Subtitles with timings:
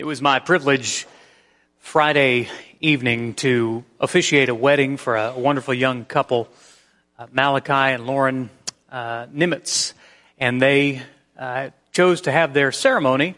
[0.00, 1.06] It was my privilege
[1.80, 2.48] Friday
[2.80, 6.48] evening to officiate a wedding for a wonderful young couple,
[7.18, 8.48] uh, Malachi and Lauren
[8.90, 9.92] uh, Nimitz.
[10.38, 11.02] And they
[11.38, 13.34] uh, chose to have their ceremony,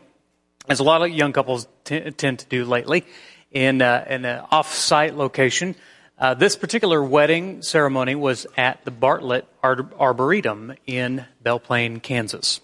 [0.69, 3.05] as a lot of young couples t- tend to do lately,
[3.51, 5.75] in, uh, in an off site location.
[6.17, 12.61] Uh, this particular wedding ceremony was at the Bartlett Ar- Arboretum in Belle Plaine, Kansas.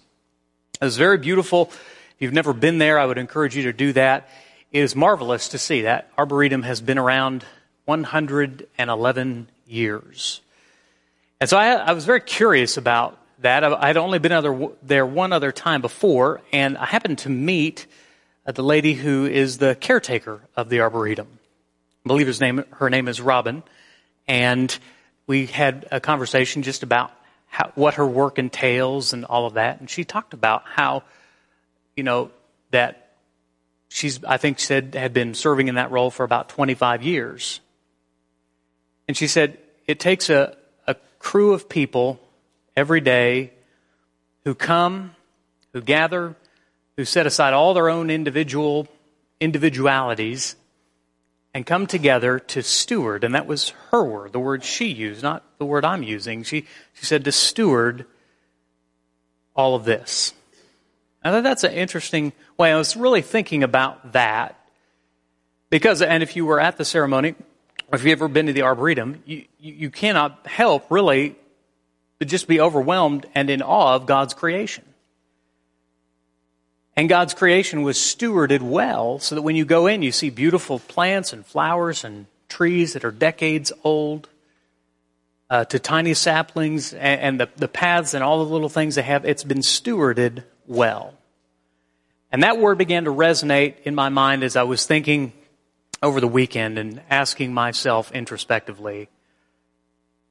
[0.79, 1.69] It was very beautiful
[2.19, 4.27] if you've never been there, I would encourage you to do that.
[4.73, 6.11] It is marvelous to see that.
[6.17, 7.45] Arboretum has been around
[7.85, 10.41] 111 years.
[11.39, 13.63] And so I, I was very curious about that.
[13.63, 17.87] I had only been other, there one other time before, and I happened to meet
[18.45, 21.27] uh, the lady who is the caretaker of the Arboretum.
[22.05, 23.63] I believe his name, her name is Robin.
[24.27, 24.77] And
[25.25, 27.13] we had a conversation just about
[27.47, 29.79] how, what her work entails and all of that.
[29.79, 31.03] And she talked about how
[31.99, 32.31] you know,
[32.71, 33.11] that
[33.89, 37.59] she's, I think, said had been serving in that role for about 25 years.
[39.09, 40.55] And she said, it takes a,
[40.87, 42.17] a crew of people
[42.73, 43.51] every day
[44.45, 45.13] who come,
[45.73, 46.37] who gather,
[46.95, 48.87] who set aside all their own individual
[49.41, 50.55] individualities
[51.53, 53.25] and come together to steward.
[53.25, 56.43] And that was her word, the word she used, not the word I'm using.
[56.43, 58.05] She, she said to steward
[59.53, 60.33] all of this.
[61.23, 62.71] I thought that's an interesting way.
[62.71, 64.55] I was really thinking about that
[65.69, 67.35] because, and if you were at the ceremony,
[67.91, 71.35] or if you've ever been to the Arboretum, you, you cannot help really
[72.19, 74.83] but just be overwhelmed and in awe of God's creation.
[76.95, 80.79] And God's creation was stewarded well so that when you go in, you see beautiful
[80.79, 84.27] plants and flowers and trees that are decades old,
[85.49, 89.01] uh, to tiny saplings and, and the, the paths and all the little things they
[89.01, 89.25] have.
[89.25, 91.13] It's been stewarded well.
[92.31, 95.33] And that word began to resonate in my mind as I was thinking
[96.01, 99.09] over the weekend and asking myself introspectively,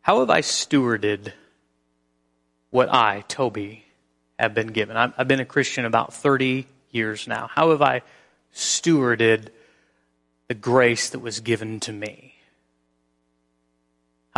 [0.01, 1.33] how have I stewarded
[2.71, 3.85] what I, Toby,
[4.39, 4.97] have been given?
[4.97, 7.51] I've been a Christian about 30 years now.
[7.53, 8.03] How have I
[8.55, 9.49] stewarded
[10.47, 12.28] the grace that was given to me?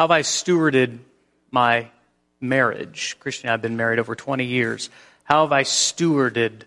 [0.01, 0.99] How have I stewarded
[1.51, 1.91] my
[2.41, 3.19] marriage?
[3.21, 4.89] Christian, I've been married over 20 years.
[5.25, 6.63] How have I stewarded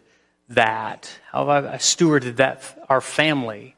[0.49, 1.09] that?
[1.31, 3.75] How have I stewarded that, our family?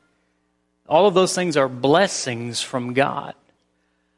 [0.89, 3.33] All of those things are blessings from God.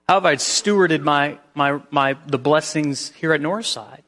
[0.10, 4.02] How have I stewarded my, my, my, the blessings here at Northside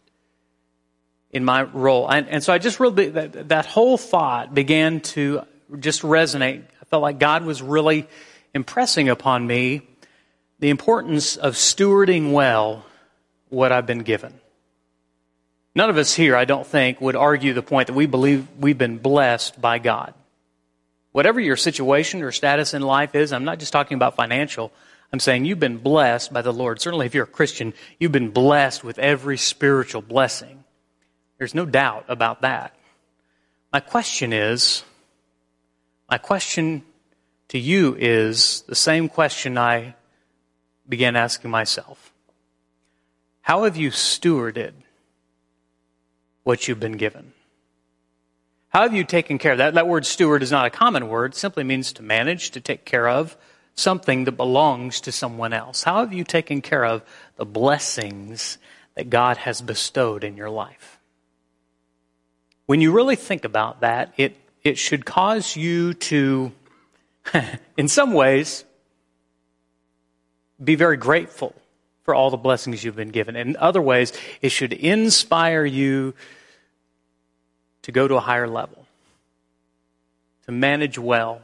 [1.30, 2.10] in my role?
[2.10, 5.44] And, and so I just really, that, that whole thought began to
[5.78, 6.64] just resonate.
[6.82, 8.08] I felt like God was really
[8.56, 9.84] impressing upon me
[10.60, 12.86] the importance of stewarding well
[13.50, 14.34] what I've been given.
[15.76, 18.78] None of us here, I don't think, would argue the point that we believe we've
[18.78, 20.14] been blessed by God.
[21.12, 24.72] Whatever your situation or status in life is, I'm not just talking about financial.
[25.12, 26.82] I'm saying you've been blessed by the Lord.
[26.82, 30.64] Certainly, if you're a Christian, you've been blessed with every spiritual blessing.
[31.38, 32.76] There's no doubt about that.
[33.72, 34.84] My question is,
[36.10, 36.84] my question
[37.50, 39.96] to you is the same question I
[40.90, 42.12] began asking myself.
[43.42, 44.74] How have you stewarded
[46.44, 47.34] what you've been given?
[48.70, 49.76] How have you taken care of that?
[49.76, 52.86] That word steward is not a common word, it simply means to manage, to take
[52.86, 53.38] care of
[53.76, 55.84] something that belongs to someone else.
[55.84, 57.02] How have you taken care of
[57.38, 58.58] the blessings
[58.96, 61.00] that God has bestowed in your life?
[62.66, 66.52] When you really think about that, it, it should cause you to,
[67.78, 68.66] in some ways,
[70.64, 71.56] be very grateful
[72.04, 73.36] for all the blessings you've been given.
[73.36, 76.14] In other ways, it should inspire you
[77.84, 78.86] to go to a higher level,
[80.46, 81.42] to manage well,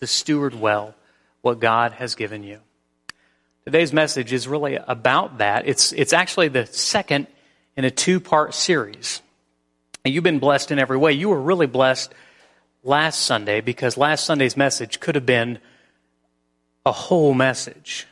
[0.00, 0.94] to steward well
[1.42, 2.60] what God has given you.
[3.64, 5.66] Today's message is really about that.
[5.66, 7.26] It's, it's actually the second
[7.76, 9.22] in a two part series.
[10.04, 11.12] And you've been blessed in every way.
[11.12, 12.12] You were really blessed
[12.82, 15.58] last Sunday because last Sunday's message could have been
[16.84, 18.06] a whole message.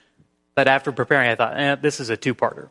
[0.55, 2.71] But after preparing, I thought, eh, this is a two parter.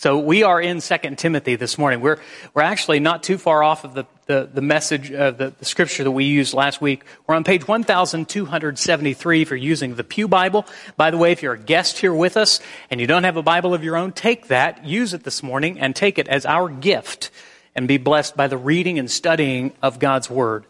[0.00, 2.00] So we are in 2 Timothy this morning.
[2.00, 2.18] We're,
[2.54, 6.04] we're actually not too far off of the, the, the message of the, the scripture
[6.04, 7.04] that we used last week.
[7.26, 10.66] We're on page 1273 if you're using the Pew Bible.
[10.96, 12.60] By the way, if you're a guest here with us
[12.90, 15.80] and you don't have a Bible of your own, take that, use it this morning,
[15.80, 17.32] and take it as our gift
[17.74, 20.64] and be blessed by the reading and studying of God's Word.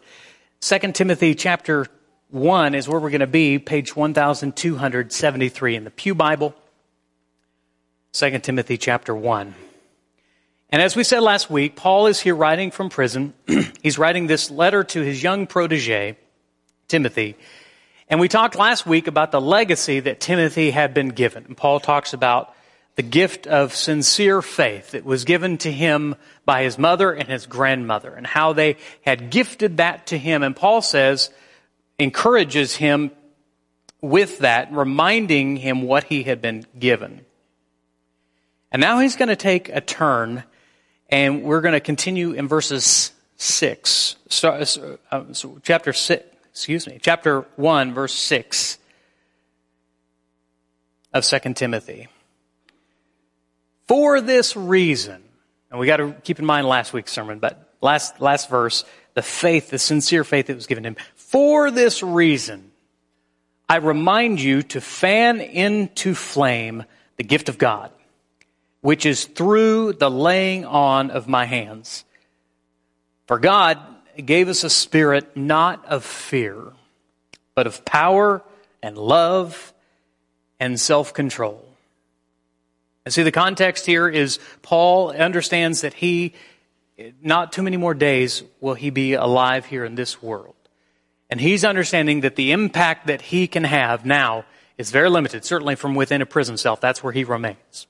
[0.61, 1.85] 2 Timothy chapter
[2.31, 6.53] 1 is where we're going to be, page 1273 in the Pew Bible.
[8.13, 9.55] 2 Timothy chapter 1.
[10.69, 13.33] And as we said last week, Paul is here writing from prison.
[13.81, 16.17] He's writing this letter to his young protege.
[16.89, 17.37] Timothy.
[18.09, 21.45] And we talked last week about the legacy that Timothy had been given.
[21.45, 22.53] And Paul talks about
[22.95, 26.15] the gift of sincere faith that was given to him
[26.45, 30.43] by his mother and his grandmother and how they had gifted that to him.
[30.43, 31.29] And Paul says,
[31.99, 33.11] encourages him
[34.01, 37.25] with that, reminding him what he had been given.
[38.71, 40.43] And now he's going to take a turn
[41.09, 44.15] and we're going to continue in verses 6.
[44.29, 44.51] So,
[45.11, 48.77] uh, so chapter 6, excuse me, chapter 1, verse 6
[51.13, 52.07] of 2 Timothy.
[53.87, 55.23] For this reason,
[55.71, 58.85] and we got to keep in mind last week's sermon, but last, last verse,
[59.15, 60.95] the faith, the sincere faith that was given him.
[61.29, 62.71] For this reason,
[63.67, 66.83] I remind you to fan into flame
[67.17, 67.91] the gift of God
[68.81, 72.05] which is through the laying on of my hands.
[73.27, 73.79] For God
[74.25, 76.73] gave us a spirit not of fear,
[77.55, 78.41] but of power
[78.81, 79.73] and love
[80.59, 81.65] and self control.
[83.05, 86.33] And see, the context here is Paul understands that he,
[87.21, 90.55] not too many more days will he be alive here in this world.
[91.29, 94.45] And he's understanding that the impact that he can have now
[94.77, 96.77] is very limited, certainly from within a prison cell.
[96.79, 97.87] That's where he remains.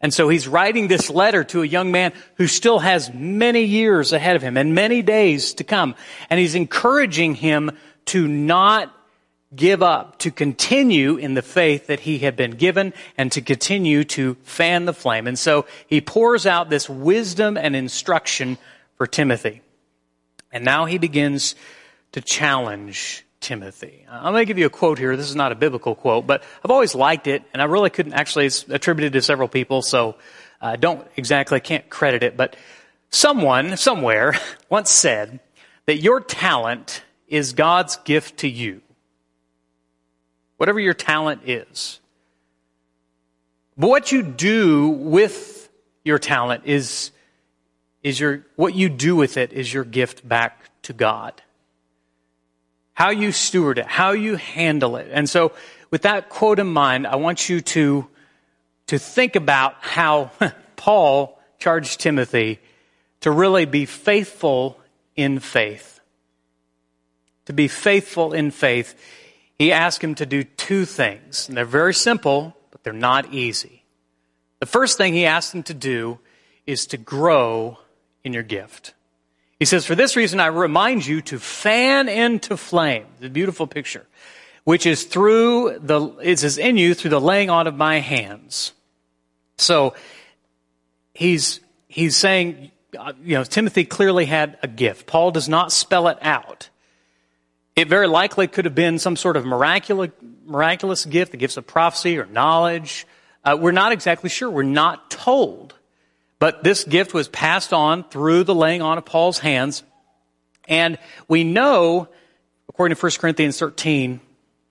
[0.00, 4.12] And so he's writing this letter to a young man who still has many years
[4.12, 5.94] ahead of him and many days to come.
[6.28, 7.70] And he's encouraging him
[8.06, 8.94] to not
[9.56, 14.04] give up, to continue in the faith that he had been given and to continue
[14.04, 15.26] to fan the flame.
[15.26, 18.58] And so he pours out this wisdom and instruction
[18.96, 19.62] for Timothy.
[20.52, 21.54] And now he begins
[22.14, 24.06] to challenge Timothy.
[24.08, 25.16] Uh, I'm going to give you a quote here.
[25.16, 28.12] This is not a biblical quote, but I've always liked it, and I really couldn't
[28.12, 30.14] actually attribute it to several people, so
[30.60, 32.54] I don't exactly, can't credit it, but
[33.10, 34.34] someone, somewhere,
[34.68, 35.40] once said
[35.86, 38.80] that your talent is God's gift to you.
[40.56, 41.98] Whatever your talent is.
[43.76, 45.68] But what you do with
[46.04, 47.10] your talent is,
[48.04, 51.42] is your, what you do with it is your gift back to God
[52.94, 55.08] how you steward it, how you handle it.
[55.12, 55.52] And so,
[55.90, 58.08] with that quote in mind, I want you to,
[58.86, 60.30] to think about how
[60.76, 62.60] Paul charged Timothy
[63.20, 64.80] to really be faithful
[65.16, 66.00] in faith.
[67.46, 68.94] To be faithful in faith,
[69.58, 71.48] he asked him to do two things.
[71.48, 73.84] And they're very simple, but they're not easy.
[74.60, 76.18] The first thing he asked him to do
[76.66, 77.78] is to grow
[78.24, 78.94] in your gift.
[79.58, 83.06] He says, For this reason, I remind you to fan into flame.
[83.20, 84.06] The beautiful picture.
[84.64, 88.72] Which is through the, it says in you through the laying on of my hands.
[89.58, 89.94] So,
[91.12, 92.70] he's, he's saying,
[93.22, 95.06] you know, Timothy clearly had a gift.
[95.06, 96.70] Paul does not spell it out.
[97.76, 100.10] It very likely could have been some sort of miraculous,
[100.46, 103.06] miraculous gift, the gifts of prophecy or knowledge.
[103.44, 104.48] Uh, we're not exactly sure.
[104.48, 105.74] We're not told.
[106.44, 109.82] But this gift was passed on through the laying on of Paul's hands.
[110.68, 112.10] And we know,
[112.68, 114.20] according to 1 Corinthians 13,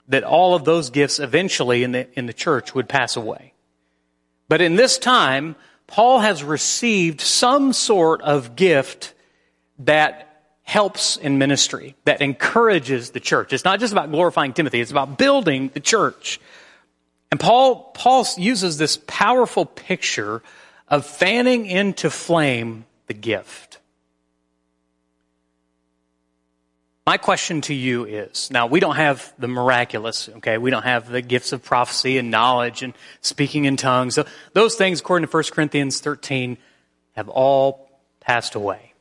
[0.09, 3.53] that all of those gifts eventually in the, in the church would pass away.
[4.47, 5.55] But in this time,
[5.87, 9.15] Paul has received some sort of gift
[9.79, 13.51] that helps in ministry, that encourages the church.
[13.51, 16.39] It's not just about glorifying Timothy, it's about building the church.
[17.31, 20.43] And Paul, Paul uses this powerful picture
[20.87, 23.79] of fanning into flame the gift.
[27.05, 30.57] My question to you is now, we don't have the miraculous, okay?
[30.57, 34.17] We don't have the gifts of prophecy and knowledge and speaking in tongues.
[34.53, 36.57] Those things, according to 1 Corinthians 13,
[37.17, 37.89] have all
[38.21, 38.93] passed away.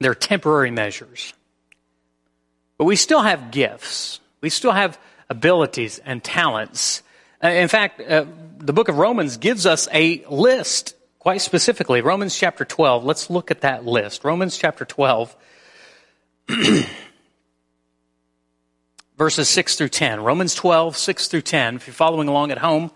[0.00, 1.32] They're temporary measures.
[2.76, 4.20] But we still have gifts.
[4.42, 4.98] We still have
[5.30, 7.02] abilities and talents
[7.42, 8.24] in fact, uh,
[8.58, 12.00] the book of Romans gives us a list, quite specifically.
[12.00, 13.04] Romans chapter 12.
[13.04, 14.24] Let's look at that list.
[14.24, 15.36] Romans chapter 12,
[19.16, 20.22] verses 6 through 10.
[20.22, 21.76] Romans 12, 6 through 10.
[21.76, 22.90] If you're following along at home,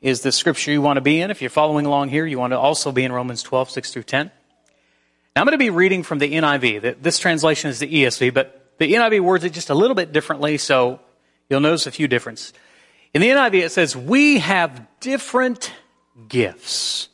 [0.00, 1.30] is the scripture you want to be in.
[1.30, 4.04] If you're following along here, you want to also be in Romans 12, 6 through
[4.04, 4.30] 10.
[5.36, 7.02] Now, I'm going to be reading from the NIV.
[7.02, 10.58] This translation is the ESV, but the NIV words it just a little bit differently,
[10.58, 11.00] so
[11.48, 12.52] you'll notice a few differences.
[13.12, 15.72] In the NIV, it says, We have different
[16.28, 17.08] gifts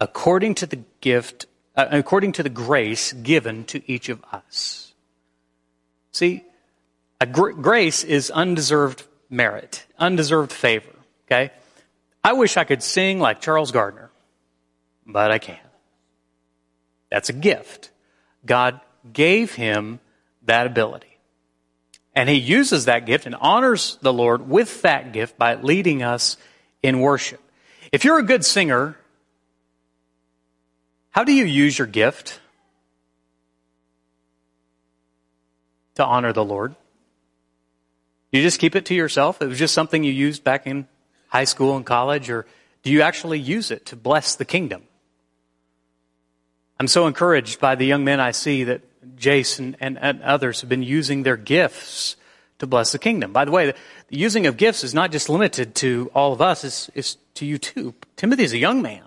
[0.00, 1.46] according to the gift,
[1.76, 4.94] uh, according to the grace given to each of us.
[6.12, 6.44] See,
[7.30, 10.92] gr- grace is undeserved merit, undeserved favor,
[11.26, 11.50] okay?
[12.22, 14.10] I wish I could sing like Charles Gardner,
[15.06, 15.58] but I can't.
[17.10, 17.90] That's a gift.
[18.46, 18.80] God
[19.12, 20.00] gave him
[20.44, 21.11] that ability.
[22.14, 26.36] And he uses that gift and honors the Lord with that gift by leading us
[26.82, 27.40] in worship.
[27.90, 28.96] If you're a good singer,
[31.10, 32.40] how do you use your gift
[35.94, 36.74] to honor the Lord?
[38.30, 39.40] You just keep it to yourself?
[39.42, 40.86] It was just something you used back in
[41.28, 42.46] high school and college, or
[42.82, 44.82] do you actually use it to bless the kingdom?
[46.80, 48.80] I'm so encouraged by the young men I see that
[49.16, 52.16] Jason and, and others have been using their gifts
[52.58, 53.32] to bless the kingdom.
[53.32, 53.74] By the way, the,
[54.08, 57.58] using of gifts is not just limited to all of us, it's, it's to you
[57.58, 57.94] too.
[58.16, 59.02] Timothy is a young man.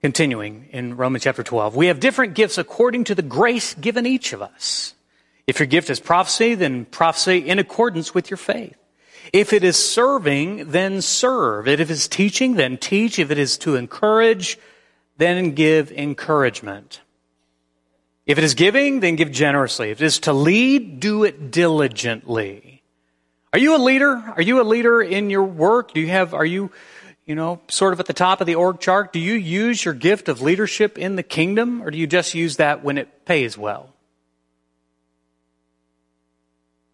[0.00, 4.32] Continuing in Romans chapter 12, we have different gifts according to the grace given each
[4.32, 4.94] of us.
[5.46, 8.76] If your gift is prophecy, then prophesy in accordance with your faith.
[9.32, 11.68] If it is serving, then serve.
[11.68, 13.18] If it is teaching, then teach.
[13.18, 14.58] If it is to encourage,
[15.18, 17.00] then give encouragement.
[18.30, 19.90] If it is giving, then give generously.
[19.90, 22.80] If it is to lead, do it diligently.
[23.52, 24.22] Are you a leader?
[24.36, 25.92] Are you a leader in your work?
[25.92, 26.70] Do you have, are you,
[27.26, 29.12] you know, sort of at the top of the org chart?
[29.12, 32.58] Do you use your gift of leadership in the kingdom or do you just use
[32.58, 33.92] that when it pays well?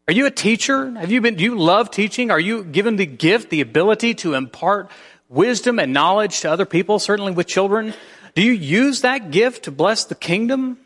[0.09, 0.91] Are you a teacher?
[0.93, 2.31] Have you been, do you love teaching?
[2.31, 4.91] Are you given the gift, the ability to impart
[5.29, 7.93] wisdom and knowledge to other people, certainly with children?
[8.35, 10.79] Do you use that gift to bless the kingdom?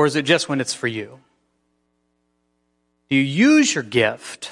[0.00, 1.20] Or is it just when it's for you?
[3.10, 4.50] Do you use your gift?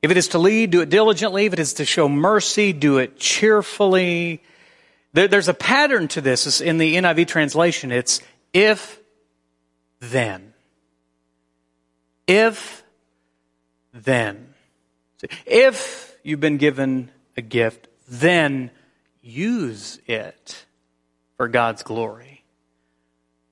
[0.00, 1.44] If it is to lead, do it diligently.
[1.44, 4.42] If it is to show mercy, do it cheerfully.
[5.12, 7.92] there's a pattern to this in the NIV translation.
[7.92, 8.22] It's
[8.54, 8.98] if,
[10.00, 10.54] then.
[12.26, 12.82] If,
[13.92, 14.54] then.
[15.44, 18.70] If you've been given a gift, then
[19.20, 20.64] use it
[21.36, 22.37] for God's glory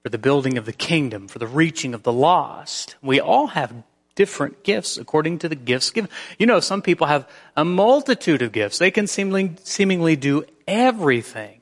[0.06, 2.94] for the building of the kingdom, for the reaching of the lost.
[3.02, 3.75] We all have
[4.14, 6.08] different gifts according to the gifts given.
[6.38, 8.78] You know, some people have a multitude of gifts.
[8.78, 11.60] They can seemingly, seemingly do everything.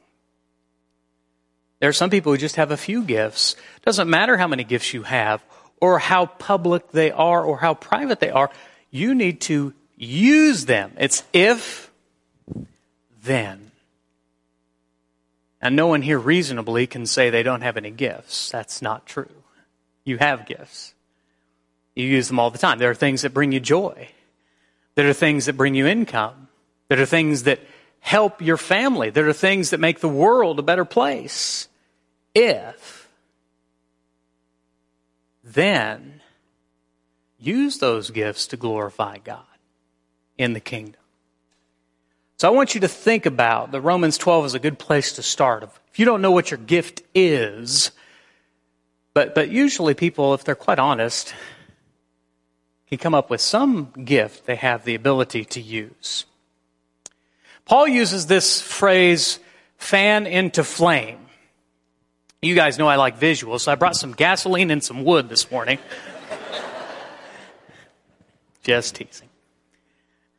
[1.81, 3.57] There are some people who just have a few gifts.
[3.83, 5.43] Doesn't matter how many gifts you have
[5.81, 8.51] or how public they are or how private they are.
[8.91, 10.93] You need to use them.
[10.99, 11.91] It's if,
[13.23, 13.71] then.
[15.65, 18.51] And no one here reasonably can say they don't have any gifts.
[18.51, 19.31] That's not true.
[20.05, 20.93] You have gifts.
[21.95, 22.79] You use them all the time.
[22.79, 24.11] There are things that bring you joy.
[24.95, 26.49] There are things that bring you income.
[26.89, 27.61] There are things that
[28.01, 29.09] help your family.
[29.09, 31.67] There are things that make the world a better place.
[32.35, 33.09] If,
[35.43, 36.21] then,
[37.39, 39.41] use those gifts to glorify God
[40.37, 41.01] in the kingdom.
[42.37, 45.23] So I want you to think about that Romans 12 is a good place to
[45.23, 45.63] start.
[45.63, 47.93] If you don't know what your gift is,
[49.13, 51.35] but, but usually people, if they're quite honest,
[52.89, 56.27] can come up with some gift they have the ability to use.
[57.65, 59.39] Paul uses this phrase,
[59.79, 61.19] fan into flame.
[62.43, 65.51] You guys know I like visuals, so I brought some gasoline and some wood this
[65.51, 65.79] morning.
[68.63, 69.29] Just teasing.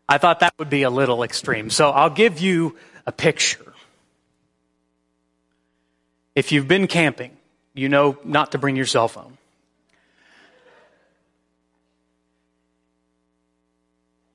[0.07, 1.69] I thought that would be a little extreme.
[1.69, 3.74] So I'll give you a picture.
[6.35, 7.31] If you've been camping,
[7.74, 9.38] you know not to bring your cell phone.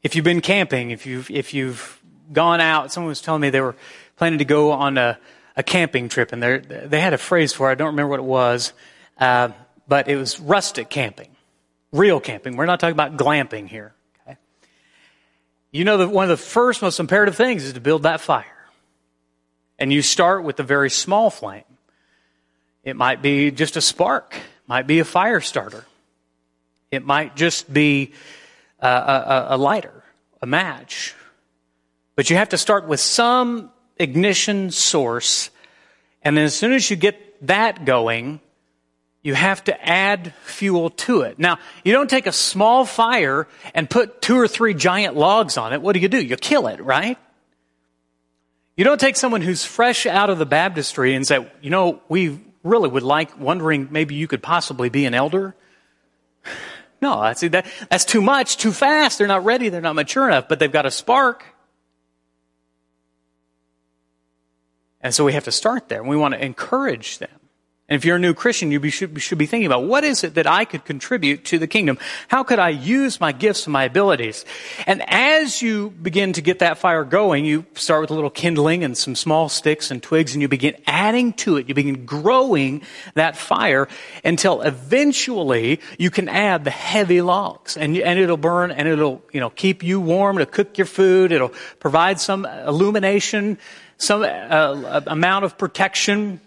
[0.02, 2.00] If you've been camping, if you've, if you've
[2.32, 3.76] gone out, someone was telling me they were
[4.16, 5.18] planning to go on a,
[5.56, 7.72] a camping trip, and they had a phrase for it.
[7.72, 8.72] I don't remember what it was,
[9.18, 9.50] uh,
[9.86, 11.28] but it was rustic camping,
[11.92, 12.56] real camping.
[12.56, 13.92] We're not talking about glamping here.
[15.72, 18.44] You know that one of the first most imperative things is to build that fire.
[19.78, 21.64] And you start with a very small flame.
[22.82, 24.36] It might be just a spark,
[24.66, 25.84] might be a fire starter.
[26.90, 28.12] It might just be
[28.80, 30.02] uh, a, a, a lighter,
[30.42, 31.14] a match.
[32.16, 35.50] But you have to start with some ignition source.
[36.22, 38.40] And then as soon as you get that going,
[39.22, 41.38] you have to add fuel to it.
[41.38, 45.72] Now, you don't take a small fire and put two or three giant logs on
[45.72, 45.82] it.
[45.82, 46.22] What do you do?
[46.22, 47.18] You kill it, right?
[48.76, 52.40] You don't take someone who's fresh out of the baptistry and say, you know, we
[52.62, 55.54] really would like, wondering maybe you could possibly be an elder.
[57.02, 59.16] No, I see that, that's too much, too fast.
[59.16, 59.70] They're not ready.
[59.70, 61.42] They're not mature enough, but they've got a spark.
[65.00, 66.02] And so we have to start there.
[66.02, 67.39] We want to encourage them
[67.90, 70.35] And if you're a new Christian, you should, should, be thinking about what is it
[70.35, 71.99] that I could contribute to the kingdom?
[72.28, 74.44] How could I use my gifts and my abilities?
[74.87, 78.85] And as you begin to get that fire going, you start with a little kindling
[78.85, 81.68] and some small sticks and twigs and you begin adding to it.
[81.68, 82.82] You begin growing
[83.14, 83.88] that fire
[84.25, 89.40] until eventually you can add the heavy logs and, and it'll burn and it'll, you
[89.40, 93.59] know, keep you warm, it'll cook your food, it'll provide some illumination,
[93.99, 96.40] some uh, amount of protection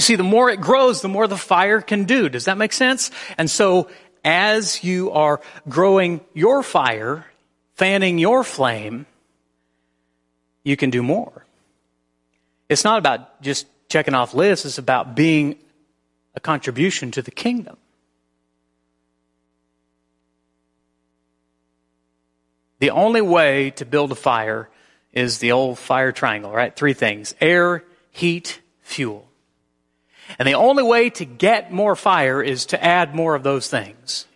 [0.00, 2.30] you see, the more it grows, the more the fire can do.
[2.30, 3.10] Does that make sense?
[3.36, 3.90] And so,
[4.24, 7.26] as you are growing your fire,
[7.74, 9.04] fanning your flame,
[10.64, 11.44] you can do more.
[12.70, 15.58] It's not about just checking off lists, it's about being
[16.34, 17.76] a contribution to the kingdom.
[22.78, 24.70] The only way to build a fire
[25.12, 26.74] is the old fire triangle, right?
[26.74, 29.29] Three things air, heat, fuel.
[30.38, 34.26] And the only way to get more fire is to add more of those things.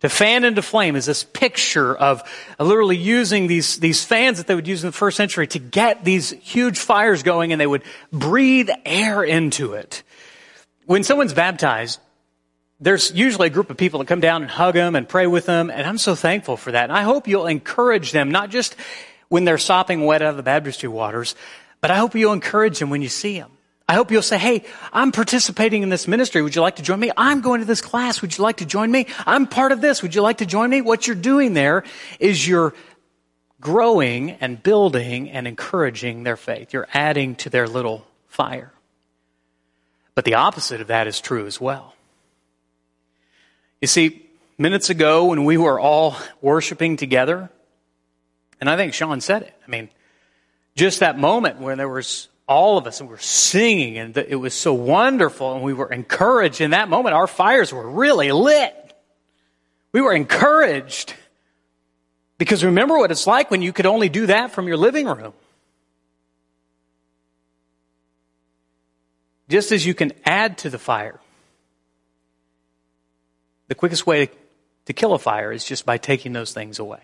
[0.00, 2.22] To fan into flame is this picture of
[2.58, 6.04] literally using these, these fans that they would use in the first century to get
[6.04, 10.02] these huge fires going and they would breathe air into it.
[10.86, 12.00] When someone's baptized,
[12.80, 15.44] there's usually a group of people that come down and hug them and pray with
[15.44, 16.84] them, and I'm so thankful for that.
[16.84, 18.74] And I hope you'll encourage them, not just
[19.28, 21.34] when they're sopping wet out of the baptistry waters,
[21.82, 23.50] but I hope you'll encourage them when you see them.
[23.90, 26.42] I hope you'll say, Hey, I'm participating in this ministry.
[26.42, 27.10] Would you like to join me?
[27.16, 28.22] I'm going to this class.
[28.22, 29.06] Would you like to join me?
[29.26, 30.00] I'm part of this.
[30.00, 30.80] Would you like to join me?
[30.80, 31.82] What you're doing there
[32.20, 32.72] is you're
[33.60, 36.72] growing and building and encouraging their faith.
[36.72, 38.72] You're adding to their little fire.
[40.14, 41.96] But the opposite of that is true as well.
[43.80, 44.24] You see,
[44.56, 47.50] minutes ago when we were all worshiping together,
[48.60, 49.54] and I think Sean said it.
[49.66, 49.88] I mean,
[50.76, 54.34] just that moment when there was all of us and we were singing and it
[54.34, 57.14] was so wonderful and we were encouraged in that moment.
[57.14, 58.74] Our fires were really lit.
[59.92, 61.14] We were encouraged
[62.38, 65.32] because remember what it's like when you could only do that from your living room.
[69.48, 71.20] Just as you can add to the fire,
[73.68, 74.28] the quickest way
[74.86, 77.02] to kill a fire is just by taking those things away,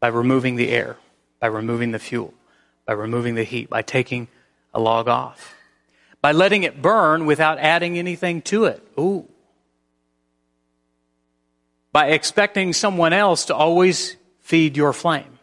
[0.00, 0.96] by removing the air,
[1.38, 2.34] by removing the fuel
[2.88, 4.28] by removing the heat, by taking
[4.72, 5.54] a log off,
[6.22, 8.82] by letting it burn without adding anything to it.
[8.98, 9.28] Ooh.
[11.92, 15.38] By expecting someone else to always feed your flame.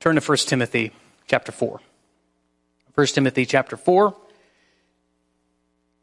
[0.00, 0.90] Turn to 1 Timothy
[1.28, 1.80] chapter 4.
[2.96, 4.16] 1 Timothy chapter 4.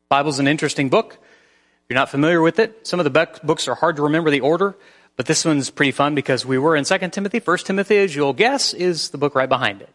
[0.08, 1.18] Bible's an interesting book.
[1.18, 4.40] If you're not familiar with it, some of the books are hard to remember the
[4.40, 4.78] order.
[5.18, 7.40] But this one's pretty fun because we were in 2 Timothy.
[7.40, 9.90] 1 Timothy, as you'll guess, is the book right behind it.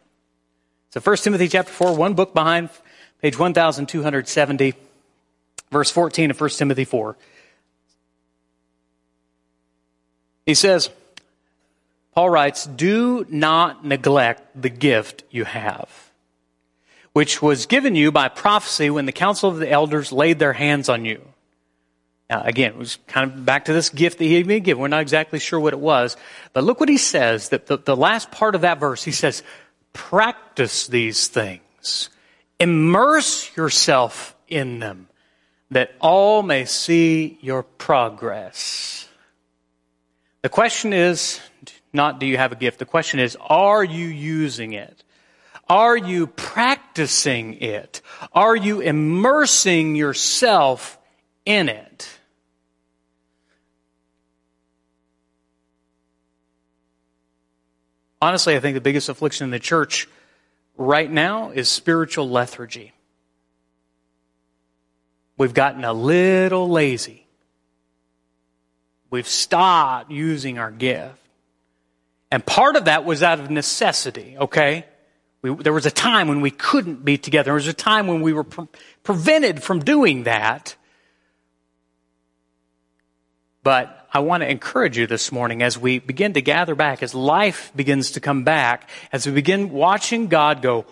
[0.90, 2.68] So 1 Timothy chapter 4, one book behind,
[3.22, 4.74] page 1270,
[5.70, 7.16] verse 14 of 1 Timothy 4.
[10.44, 10.90] He says,
[12.14, 16.11] Paul writes, Do not neglect the gift you have,
[17.12, 20.88] which was given you by prophecy when the council of the elders laid their hands
[20.88, 21.32] on you.
[22.33, 24.81] Now, again, it was kind of back to this gift that he had been given.
[24.81, 26.16] We're not exactly sure what it was.
[26.55, 29.42] But look what he says, that the, the last part of that verse, he says,
[29.92, 32.09] practice these things.
[32.59, 35.09] Immerse yourself in them,
[35.73, 39.07] that all may see your progress.
[40.40, 41.38] The question is
[41.92, 42.79] not do you have a gift?
[42.79, 45.05] The question is, are you using it?
[45.68, 48.01] Are you practicing it?
[48.33, 50.99] Are you immersing yourself
[51.45, 52.09] in it?
[58.22, 60.08] Honestly, I think the biggest affliction in the church
[60.76, 62.92] right now is spiritual lethargy.
[65.37, 67.26] We've gotten a little lazy.
[69.11, 71.18] We've stopped using our gift.
[72.30, 74.87] And part of that was out of necessity, okay?
[75.42, 77.46] We, there was a time when we couldn't be together.
[77.46, 78.68] There was a time when we were pre-
[79.02, 80.76] prevented from doing that.
[83.64, 87.14] But I want to encourage you this morning as we begin to gather back, as
[87.14, 90.85] life begins to come back, as we begin watching God go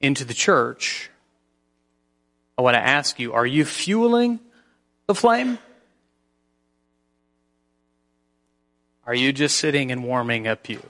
[0.00, 1.08] into the church.
[2.58, 4.40] I want to ask you, are you fueling
[5.06, 5.58] the flame?
[9.06, 10.82] Are you just sitting and warming up you?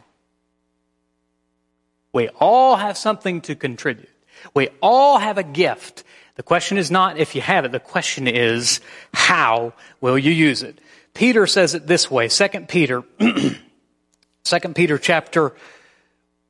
[2.14, 4.08] We all have something to contribute.
[4.54, 6.02] We all have a gift
[6.36, 8.80] the question is not if you have it, the question is
[9.12, 10.80] how will you use it?
[11.14, 15.52] Peter says it this way, 2 Peter, 2 Peter chapter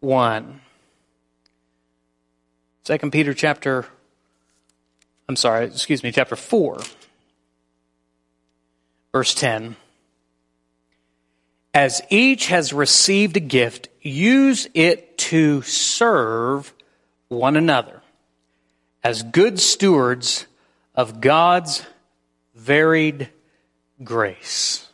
[0.00, 0.60] 1.
[2.84, 3.86] 2 Peter chapter,
[5.28, 6.80] I'm sorry, excuse me, chapter 4,
[9.12, 9.76] verse 10.
[11.72, 16.72] As each has received a gift, use it to serve
[17.28, 17.99] one another
[19.02, 20.46] as good stewards
[20.94, 21.84] of God's
[22.54, 23.30] varied
[24.02, 24.86] grace.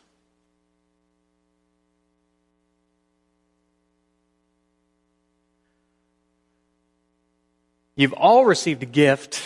[7.96, 9.42] You've all received a gift.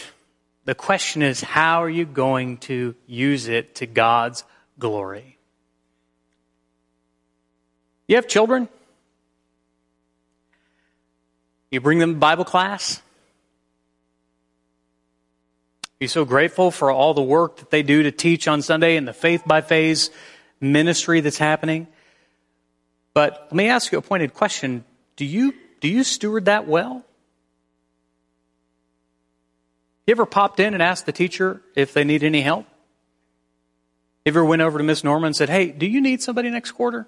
[0.65, 4.45] The question is, how are you going to use it to God's
[4.79, 5.39] glory?
[8.09, 8.69] You have children?
[11.71, 13.01] You bring them to Bible class?
[16.01, 19.07] Be so grateful for all the work that they do to teach on Sunday and
[19.07, 20.09] the faith by phase
[20.59, 21.87] ministry that's happening.
[23.13, 24.85] But let me ask you a pointed question.
[25.17, 27.05] Do you, do you steward that well?
[30.07, 32.67] You ever popped in and asked the teacher if they need any help?
[34.25, 36.73] You ever went over to Miss Norman and said, Hey, do you need somebody next
[36.73, 37.07] quarter?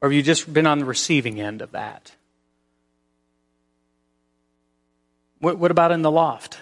[0.00, 2.12] Or have you just been on the receiving end of that?
[5.42, 6.60] What, what about in the loft?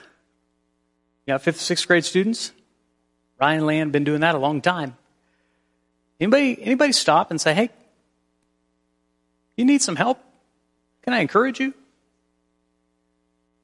[1.26, 2.50] You got fifth, sixth grade students?
[3.38, 4.96] Ryan Land been doing that a long time.
[6.18, 7.68] Anybody, anybody stop and say, hey,
[9.54, 10.18] you need some help?
[11.02, 11.74] Can I encourage you?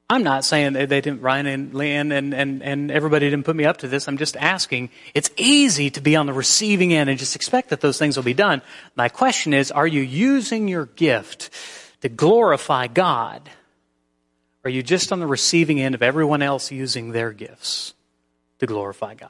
[0.07, 3.55] I'm not saying that they didn't, Ryan and Leanne and, and, and everybody didn't put
[3.55, 4.07] me up to this.
[4.07, 4.91] I'm just asking.
[5.15, 8.23] It's easy to be on the receiving end and just expect that those things will
[8.23, 8.61] be done.
[8.95, 11.49] My question is, are you using your gift
[12.01, 13.49] to glorify God?
[14.63, 17.93] Are you just on the receiving end of everyone else using their gifts
[18.59, 19.29] to glorify God?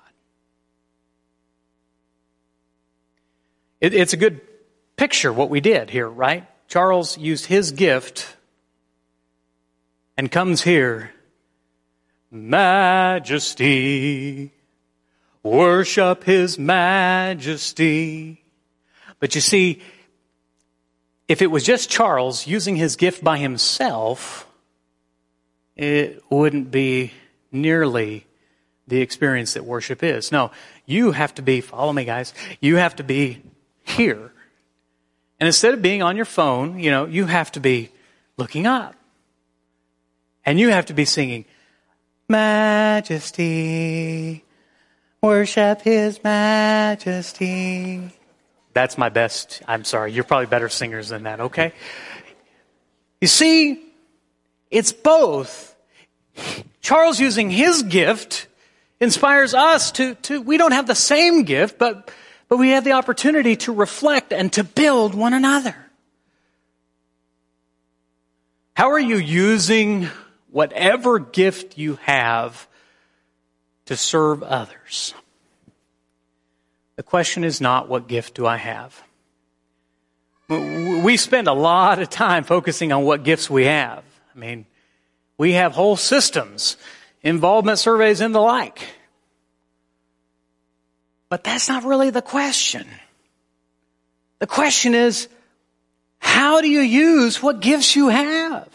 [3.80, 4.42] It, it's a good
[4.96, 6.48] picture what we did here, right?
[6.68, 8.36] Charles used his gift
[10.18, 11.12] and comes here.
[12.32, 13.32] Majesty.
[15.44, 18.44] Worship His majesty.
[19.20, 19.82] But you see,
[21.28, 24.47] if it was just Charles using his gift by himself,
[25.78, 27.14] it wouldn't be
[27.52, 28.26] nearly
[28.88, 30.32] the experience that worship is.
[30.32, 30.52] No,
[30.86, 33.42] you have to be, follow me guys, you have to be
[33.84, 34.32] here.
[35.40, 37.90] And instead of being on your phone, you know, you have to be
[38.38, 38.96] looking up.
[40.46, 41.46] And you have to be singing,
[42.30, 44.44] Majesty,
[45.22, 48.14] worship His Majesty.
[48.74, 49.62] That's my best.
[49.68, 50.14] I'm sorry.
[50.14, 51.74] You're probably better singers than that, okay?
[53.20, 53.87] You see,
[54.70, 55.76] it's both.
[56.82, 58.48] Charles using his gift
[59.00, 62.12] inspires us to, to, we don't have the same gift, but,
[62.48, 65.76] but we have the opportunity to reflect and to build one another.
[68.76, 70.10] How are you using
[70.50, 72.68] whatever gift you have
[73.88, 75.14] to serve others.
[76.96, 79.04] The question is not what gift do I have?
[80.50, 84.04] We spend a lot of time focusing on what gifts we have.
[84.38, 84.66] I mean,
[85.40, 86.78] we have whole systems,
[87.24, 88.88] involvement surveys and the like.
[91.28, 92.88] But that's not really the question.
[94.38, 95.28] The question is,
[96.20, 98.70] how do you use what gifts you have?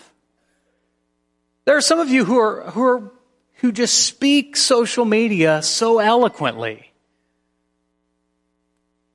[1.64, 3.12] There are some of you who are, who are,
[3.55, 6.90] who just speak social media so eloquently.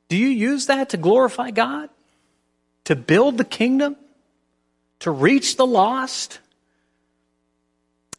[0.08, 1.90] Do you use that to glorify God?
[2.86, 3.98] To build the kingdom?
[5.00, 6.40] To reach the lost?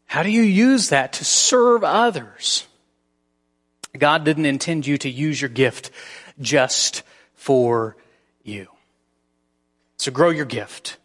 [0.06, 2.66] How do you use that to serve others?
[3.96, 5.90] God didn't intend you to use your gift
[6.40, 7.02] just
[7.34, 7.96] for
[8.44, 8.68] you.
[9.96, 10.96] So grow your gift.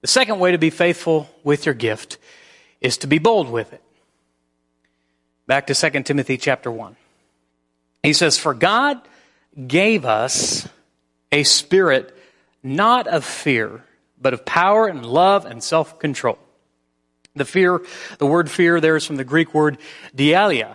[0.00, 2.18] The second way to be faithful with your gift
[2.80, 3.82] is to be bold with it.
[5.46, 6.96] Back to 2 Timothy chapter 1.
[8.02, 9.00] He says, For God
[9.66, 10.68] gave us
[11.32, 12.16] a spirit
[12.62, 13.84] not of fear,
[14.20, 16.38] but of power and love and self control.
[17.34, 17.80] The fear,
[18.18, 19.78] the word fear there is from the Greek word
[20.16, 20.74] deilia.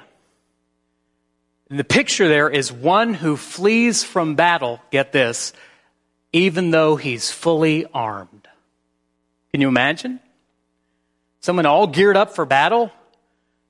[1.70, 5.52] And the picture there is one who flees from battle, get this,
[6.32, 8.48] even though he's fully armed.
[9.52, 10.20] Can you imagine?
[11.42, 12.92] Someone all geared up for battle,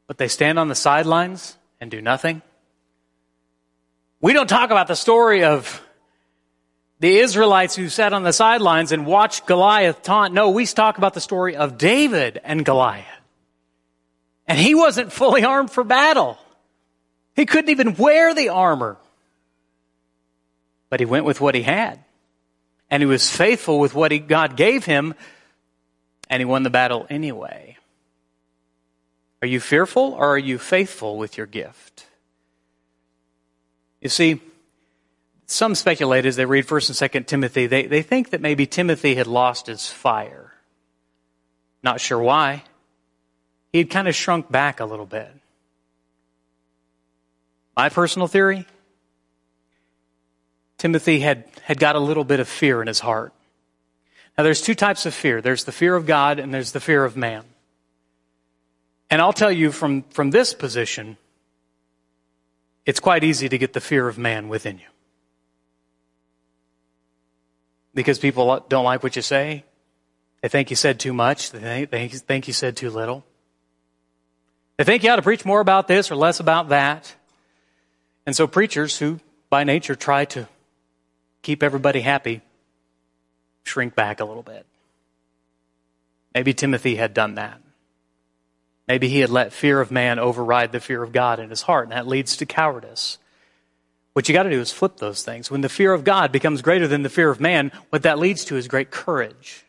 [0.07, 2.41] but they stand on the sidelines and do nothing.
[4.21, 5.84] We don't talk about the story of
[6.99, 10.33] the Israelites who sat on the sidelines and watched Goliath taunt.
[10.33, 13.05] No, we talk about the story of David and Goliath.
[14.47, 16.37] And he wasn't fully armed for battle.
[17.35, 18.97] He couldn't even wear the armor.
[20.89, 21.99] But he went with what he had.
[22.89, 25.15] and he was faithful with what he, God gave him,
[26.29, 27.77] and he won the battle anyway.
[29.41, 32.07] Are you fearful or are you faithful with your gift?
[34.01, 34.41] You see,
[35.45, 39.15] some speculate as they read 1st and 2nd Timothy, they, they think that maybe Timothy
[39.15, 40.53] had lost his fire.
[41.83, 42.63] Not sure why.
[43.71, 45.31] He had kind of shrunk back a little bit.
[47.75, 48.65] My personal theory
[50.77, 53.33] Timothy had, had got a little bit of fear in his heart.
[54.37, 57.05] Now, there's two types of fear there's the fear of God and there's the fear
[57.05, 57.43] of man.
[59.09, 61.17] And I'll tell you from, from this position,
[62.85, 64.85] it's quite easy to get the fear of man within you.
[67.95, 69.63] Because people don't like what you say.
[70.41, 71.49] They think you said too much.
[71.49, 73.25] They think, you said too little.
[74.77, 77.15] They think you ought to preach more about this or less about that.
[78.27, 80.47] And so preachers who by nature try to
[81.41, 82.41] keep everybody happy
[83.63, 84.65] shrink back a little bit.
[86.33, 87.61] Maybe Timothy had done that.
[88.87, 91.85] Maybe he had let fear of man override the fear of God in his heart,
[91.85, 93.17] and that leads to cowardice.
[94.15, 95.51] What you got to do is flip those things.
[95.51, 98.45] When the fear of God becomes greater than the fear of man, what that leads
[98.45, 99.65] to is great courage.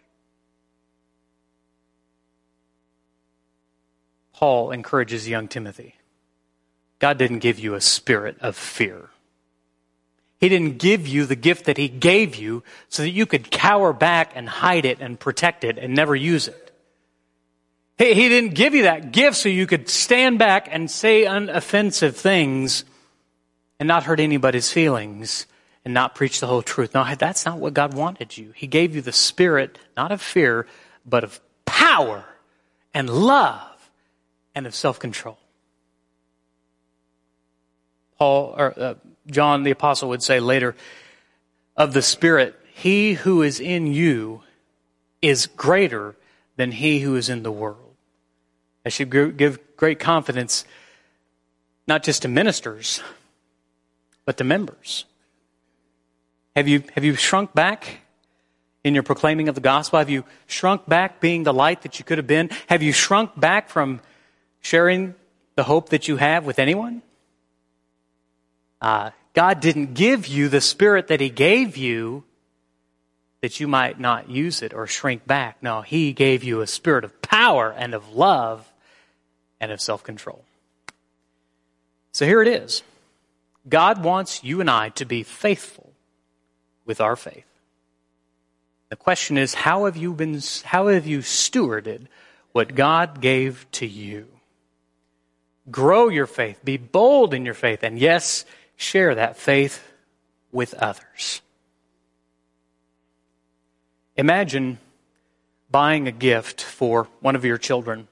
[4.32, 5.96] Paul encourages young Timothy
[7.00, 9.10] God didn't give you a spirit of fear.
[10.38, 13.92] He didn't give you the gift that He gave you so that you could cower
[13.92, 16.70] back and hide it and protect it and never use it.
[17.98, 22.14] He, he didn't give you that gift so you could stand back and say unoffensive
[22.14, 22.84] things
[23.78, 25.46] and not hurt anybody's feelings
[25.84, 26.94] and not preach the whole truth.
[26.94, 28.52] No, that's not what God wanted you.
[28.54, 30.66] He gave you the spirit, not of fear,
[31.04, 32.24] but of power
[32.92, 33.90] and love
[34.54, 35.38] and of self control.
[38.18, 38.94] Paul, or uh,
[39.26, 40.74] John the Apostle would say later,
[41.76, 44.42] of the Spirit, he who is in you
[45.20, 46.16] is greater
[46.56, 47.94] than he who is in the world.
[48.84, 50.64] I should give great confidence
[51.86, 53.02] not just to ministers,
[54.26, 55.06] but the members.
[56.54, 58.00] Have you, have you shrunk back
[58.84, 59.98] in your proclaiming of the gospel?
[59.98, 62.50] Have you shrunk back being the light that you could have been?
[62.66, 64.00] Have you shrunk back from
[64.60, 65.14] sharing
[65.54, 67.02] the hope that you have with anyone?
[68.80, 72.24] Uh, God didn't give you the spirit that He gave you
[73.42, 75.62] that you might not use it or shrink back.
[75.62, 78.72] No, He gave you a spirit of power and of love
[79.60, 80.44] and of self control.
[82.12, 82.82] So here it is
[83.68, 85.92] God wants you and I to be faithful
[86.84, 87.46] with our faith.
[88.88, 92.06] The question is, how have you been, how have you stewarded
[92.52, 94.28] what God gave to you?
[95.70, 98.44] Grow your faith, be bold in your faith, and yes,
[98.76, 99.92] share that faith
[100.52, 101.42] with others.
[104.16, 104.78] Imagine
[105.70, 108.06] buying a gift for one of your children.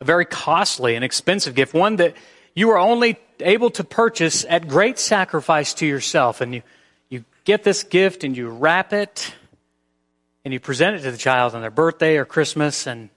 [0.00, 2.16] A very costly and expensive gift, one that
[2.56, 6.40] you are only able to purchase at great sacrifice to yourself.
[6.40, 6.62] And you,
[7.10, 9.34] you get this gift and you wrap it
[10.44, 13.10] and you present it to the child on their birthday or Christmas and,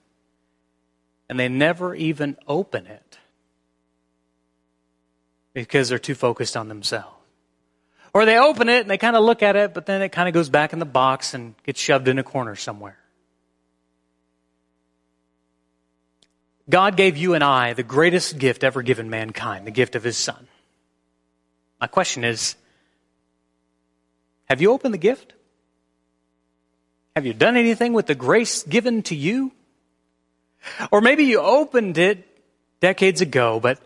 [1.28, 3.18] and they never even open it
[5.54, 7.16] because they're too focused on themselves.
[8.12, 10.28] Or they open it and they kind of look at it, but then it kind
[10.28, 12.99] of goes back in the box and gets shoved in a corner somewhere.
[16.68, 20.16] God gave you and I the greatest gift ever given mankind, the gift of His
[20.16, 20.46] Son.
[21.80, 22.54] My question is
[24.48, 25.32] Have you opened the gift?
[27.16, 29.52] Have you done anything with the grace given to you?
[30.90, 32.26] Or maybe you opened it
[32.80, 33.80] decades ago, but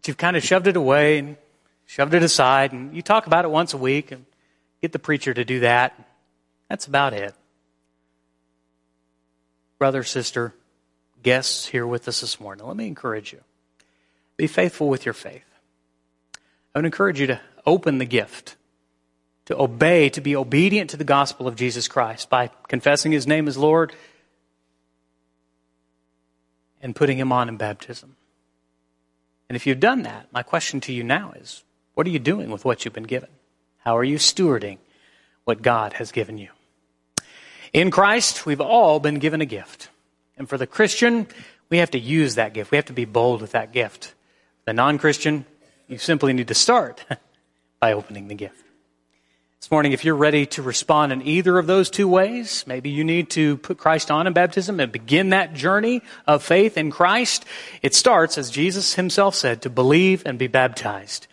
[0.00, 1.36] but you've kind of shoved it away and
[1.84, 4.24] shoved it aside, and you talk about it once a week and
[4.80, 5.92] get the preacher to do that.
[6.70, 7.34] That's about it.
[9.78, 10.54] Brother, sister,
[11.22, 13.40] guests here with us this morning, let me encourage you.
[14.36, 15.44] Be faithful with your faith.
[16.74, 18.56] I would encourage you to open the gift,
[19.46, 23.48] to obey, to be obedient to the gospel of Jesus Christ by confessing his name
[23.48, 23.92] as Lord
[26.80, 28.16] and putting him on in baptism.
[29.48, 32.50] And if you've done that, my question to you now is what are you doing
[32.50, 33.28] with what you've been given?
[33.78, 34.78] How are you stewarding
[35.44, 36.48] what God has given you?
[37.72, 39.89] In Christ, we've all been given a gift.
[40.40, 41.26] And for the Christian,
[41.68, 42.70] we have to use that gift.
[42.70, 44.14] We have to be bold with that gift.
[44.64, 45.44] The non Christian,
[45.86, 47.04] you simply need to start
[47.78, 48.64] by opening the gift.
[49.60, 53.04] This morning, if you're ready to respond in either of those two ways, maybe you
[53.04, 57.44] need to put Christ on in baptism and begin that journey of faith in Christ.
[57.82, 61.26] It starts, as Jesus himself said, to believe and be baptized.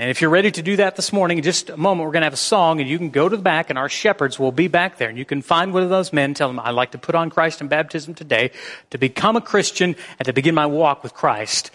[0.00, 2.22] And if you're ready to do that this morning, in just a moment, we're going
[2.22, 4.50] to have a song, and you can go to the back, and our shepherds will
[4.50, 5.10] be back there.
[5.10, 7.28] And you can find one of those men, tell them, I'd like to put on
[7.28, 8.52] Christ in baptism today,
[8.92, 11.70] to become a Christian, and to begin my walk with Christ.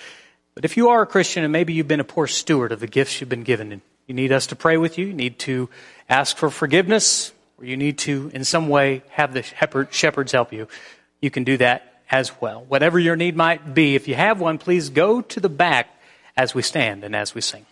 [0.55, 2.87] But if you are a Christian, and maybe you've been a poor steward of the
[2.87, 5.69] gifts you've been given, and you need us to pray with you, you need to
[6.09, 9.43] ask for forgiveness, or you need to, in some way, have the
[9.91, 10.67] shepherds help you,
[11.21, 12.65] you can do that as well.
[12.67, 15.89] Whatever your need might be, if you have one, please go to the back
[16.35, 17.67] as we stand and as we sing.